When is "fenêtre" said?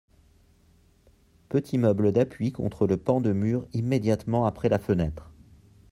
4.79-5.29